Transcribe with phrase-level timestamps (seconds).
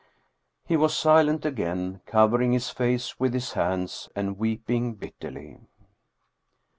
[0.65, 5.59] He was silent again, covering his face with his hands and weeping bitterly.